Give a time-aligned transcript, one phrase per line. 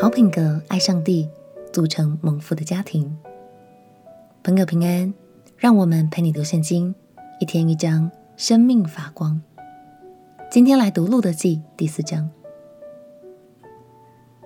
[0.00, 1.28] 好品格、爱上帝，
[1.74, 3.14] 组成蒙福的家庭。
[4.42, 5.12] 朋友平安，
[5.58, 6.94] 让我们陪你读圣经，
[7.38, 9.42] 一天一章，生命发光。
[10.50, 12.30] 今天来读《路得记》第四章。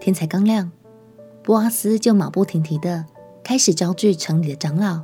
[0.00, 0.72] 天才刚亮，
[1.44, 3.04] 波阿斯就马不停蹄地
[3.44, 5.02] 开始招聚城里的长老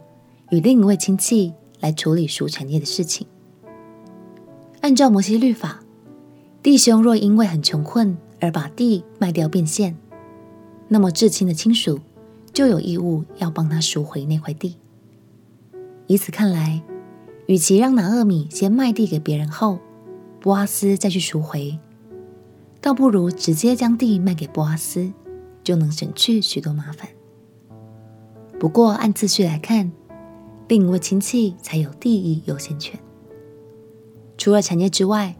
[0.51, 3.25] 与另一位亲戚来处理属产业的事情。
[4.81, 5.85] 按照摩西律法，
[6.61, 9.97] 弟兄若因为很穷困而把地卖掉变现，
[10.93, 12.01] 那么至亲的亲属
[12.53, 14.75] 就有义务要帮他赎回那块地。
[16.09, 16.83] 以此看来，
[17.47, 19.79] 与其让拿厄米先卖地给别人后，
[20.41, 21.79] 波阿斯再去赎回，
[22.81, 25.13] 倒不如直接将地卖给波阿斯，
[25.63, 27.09] 就能省去许多麻烦。
[28.59, 29.93] 不过按次序来看，
[30.67, 32.99] 另一位亲戚才有地役优先权。
[34.37, 35.37] 除了产业之外，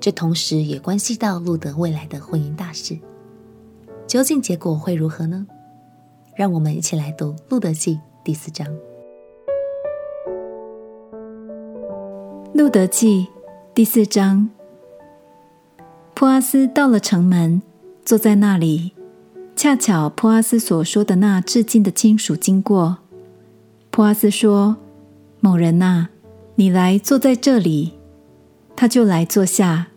[0.00, 2.98] 这同时也关系到路德未来的婚姻大事。
[4.14, 5.44] 究竟结果会如何呢？
[6.36, 8.64] 让我们一起来读《路德记》第四章。
[12.54, 13.26] 《路德记》
[13.74, 14.48] 第四章，
[16.14, 17.60] 普阿斯到了城门，
[18.04, 18.92] 坐在那里。
[19.56, 22.98] 恰巧普阿斯所说的那致敬的亲属经过。
[23.90, 24.76] 普阿斯说
[25.42, 26.10] ：“某人哪，
[26.54, 27.94] 你来坐在这里。”
[28.76, 29.88] 他就来坐下。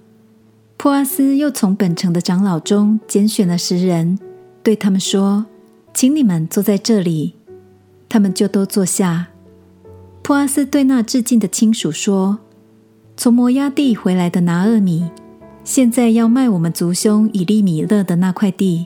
[0.79, 4.19] 普阿斯又从本城的长老中拣选了十人，
[4.61, 5.47] 对他们说
[5.91, 7.33] ：“请你们坐在这里。”
[8.07, 9.27] 他们就都坐下。
[10.21, 12.37] 普阿斯对那致敬的亲属说
[13.17, 15.09] ：“从摩押地回来的拿厄米，
[15.63, 18.85] 现在要卖我们族兄以利米勒的那块地。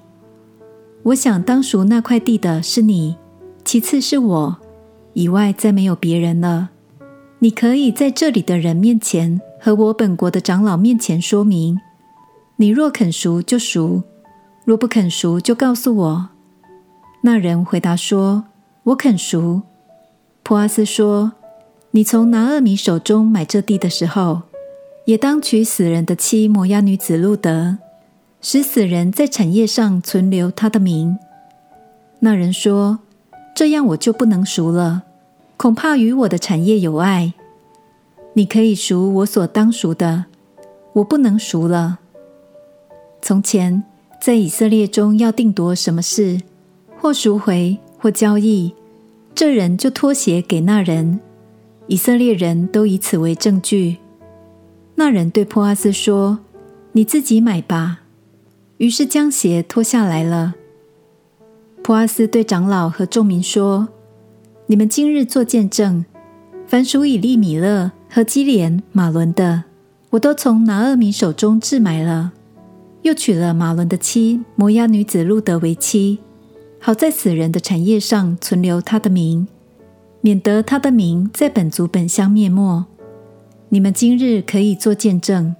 [1.04, 3.18] 我想当属那块地的是你，
[3.66, 4.58] 其次是我，
[5.14, 6.70] 以外再没有别人了。
[7.40, 11.80] 你可以在这里的人面前。”和我本国的长老面前说明，
[12.56, 14.02] 你若肯赎就赎，
[14.66, 16.30] 若不肯赎就告诉我。
[17.22, 18.46] 那人回答说
[18.86, 19.62] ：“我肯赎。”
[20.42, 21.34] 普阿斯说
[21.92, 24.42] ：“你从拿俄米手中买这地的时候，
[25.06, 27.78] 也当娶死人的妻摩押女子路得，
[28.42, 31.20] 使死人在产业上存留他的名。”
[32.22, 32.98] 那人说
[33.54, 35.04] ：“这样我就不能赎了，
[35.56, 37.36] 恐怕与我的产业有碍。”
[38.34, 40.26] 你可以赎我所当赎的，
[40.94, 42.00] 我不能赎了。
[43.22, 43.84] 从前
[44.22, 46.40] 在以色列中要定夺什么事，
[46.98, 48.74] 或赎回，或交易，
[49.36, 51.20] 这人就脱鞋给那人，
[51.88, 53.98] 以色列人都以此为证据。
[54.96, 56.40] 那人对波阿斯说
[56.94, 58.02] ：“你自己买吧。”
[58.78, 60.56] 于是将鞋脱下来了。
[61.84, 63.90] 波阿斯对长老和众民说
[64.68, 66.06] ：“你们今日作见证，
[66.66, 69.64] 凡属以利米勒。”和基连、马伦的，
[70.10, 72.34] 我都从拿厄米手中置买了，
[73.04, 76.20] 又娶了马伦的妻摩押女子路得为妻，
[76.78, 79.48] 好在死人的产业上存留他的名，
[80.20, 82.86] 免得他的名在本族本乡灭没。
[83.70, 85.56] 你们今日可以做见证，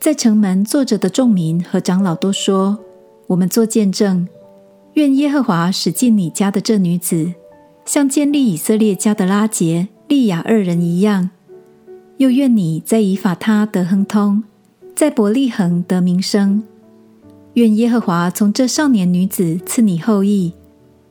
[0.00, 2.78] 在城门坐着的众民和长老都说：
[3.26, 4.26] 我们做见证，
[4.94, 7.34] 愿耶和华使进你家的这女子，
[7.84, 11.28] 像建立以色列家的拉结、利亚二人一样。
[12.22, 14.44] 又愿你在以法他得亨通，
[14.94, 16.62] 在伯利恒得名声。
[17.54, 20.52] 愿耶和华从这少年女子赐你后裔，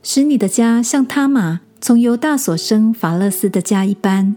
[0.02, 4.34] 使你的家像他玛从犹大所生法勒斯的家一般。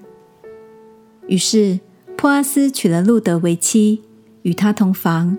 [1.28, 1.80] 于是
[2.18, 4.02] 波阿斯娶了路得为妻，
[4.42, 5.38] 与她同房。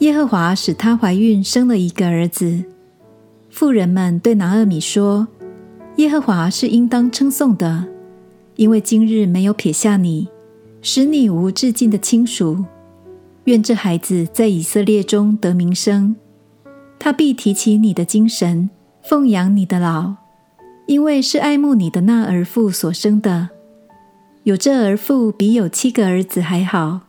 [0.00, 2.62] 耶和华使她怀孕，生了一个儿子。
[3.48, 5.28] 妇人们对拿厄米说
[5.96, 7.86] ：“耶和华是应当称颂的，
[8.56, 10.28] 因为今日没有撇下你。”
[10.84, 12.64] 使你无至近的亲属，
[13.44, 16.16] 愿这孩子在以色列中得名声。
[16.98, 18.68] 他必提起你的精神，
[19.00, 20.14] 奉养你的老，
[20.86, 23.50] 因为是爱慕你的那儿妇所生的。
[24.42, 27.02] 有这儿妇比有七个儿子还好。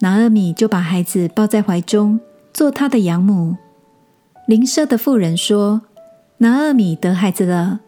[0.00, 2.18] 拿俄米就把孩子抱在怀中，
[2.52, 3.56] 做他的养母。
[4.46, 5.82] 邻舍的妇人说
[6.38, 7.80] ：“拿俄米得孩子了，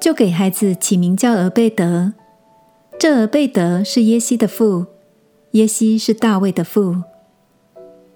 [0.00, 2.12] 就给孩子起名叫俄贝德。”
[2.98, 4.86] 这俄备得是耶西的父，
[5.52, 6.96] 耶西是大卫的父。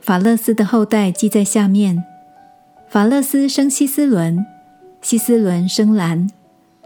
[0.00, 2.02] 法勒斯的后代记在下面：
[2.88, 4.44] 法勒斯生希斯伦，
[5.00, 6.28] 希斯伦生兰，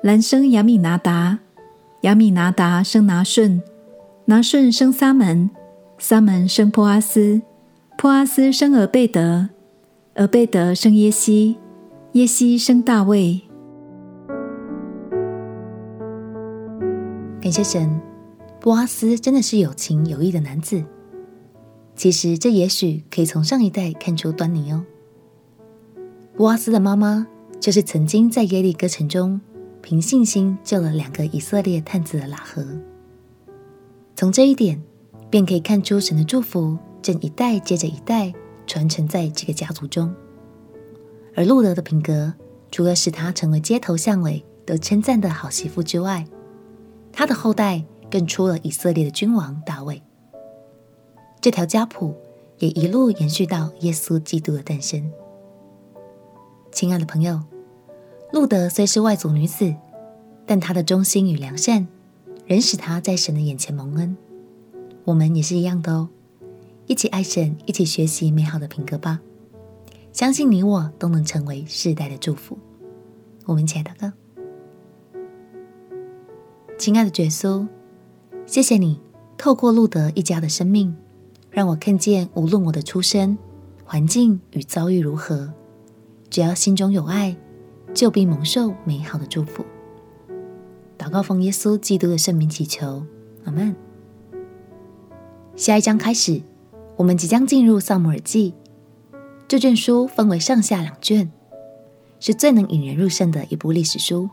[0.02, 1.38] 兰生亚米拿达，
[2.02, 3.62] 亚米拿达生拿顺，
[4.26, 5.48] 拿顺生撒门，
[5.96, 7.40] 撒门生波阿斯，
[7.96, 9.48] 波阿斯生俄备得，
[10.16, 11.56] 俄备得生耶西，
[12.12, 13.40] 耶西生大卫。
[17.46, 18.00] 感谢神，
[18.60, 20.82] 波阿斯真的是有情有义的男子。
[21.94, 24.84] 其实这也许可以从上一代看出端倪哦。
[26.36, 27.24] 波阿斯的妈妈
[27.60, 29.40] 就是曾经在耶利哥城中
[29.80, 32.66] 凭信心救了两个以色列探子的喇合。
[34.16, 34.82] 从这一点，
[35.30, 38.34] 便可以看出神的祝福正一代接着一代
[38.66, 40.12] 传承在这个家族中。
[41.36, 42.34] 而路德的品格，
[42.72, 46.26] 除了使她成为街头巷尾都称赞的好媳妇之外，
[47.18, 50.02] 他的后代更出了以色列的君王大卫。
[51.40, 52.14] 这条家谱
[52.58, 55.10] 也一路延续到耶稣基督的诞生。
[56.70, 57.40] 亲爱的朋友，
[58.34, 59.74] 路德虽是外族女子，
[60.44, 61.88] 但她的忠心与良善，
[62.46, 64.14] 仍使她在神的眼前蒙恩。
[65.04, 66.10] 我们也是一样的哦，
[66.86, 69.20] 一起爱神，一起学习美好的品格吧。
[70.12, 72.58] 相信你我都能成为世代的祝福。
[73.46, 74.12] 我们一起来祷告。
[76.86, 77.66] 亲爱的耶稣，
[78.46, 79.00] 谢谢你
[79.36, 80.94] 透过路德一家的生命，
[81.50, 83.36] 让我看见无论我的出身、
[83.84, 85.52] 环境与遭遇如何，
[86.30, 87.36] 只要心中有爱，
[87.92, 89.66] 就必蒙受美好的祝福。
[90.96, 93.04] 祷告奉耶稣基督的圣名祈求，
[93.42, 93.74] 阿门。
[95.56, 96.40] 下一章开始，
[96.94, 98.54] 我们即将进入撒母耳记。
[99.48, 101.32] 这卷书分为上下两卷，
[102.20, 104.30] 是最能引人入胜的一部历史书，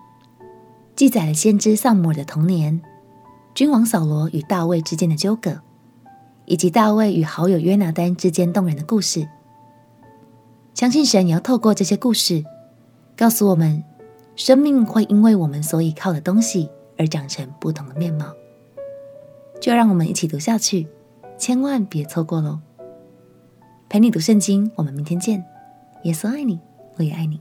[0.95, 2.81] 记载了先知撒母耳的童年、
[3.56, 5.62] 君王扫罗与大卫之间的纠葛，
[6.45, 9.28] 以及大卫与好友约拿单之间动人的故事。
[10.74, 12.44] 相信神也要透过这些故事，
[13.18, 13.84] 告诉我们，
[14.36, 18.34] 生命会因为我们所依靠的东西而长成不同的面貌。
[19.60, 20.88] 就让我们一起读下去，
[21.38, 22.60] 千万别错过喽！
[23.89, 25.44] 陪你读圣经，我们明天见。
[26.04, 26.60] 耶稣爱你，
[26.98, 27.39] 我也爱你。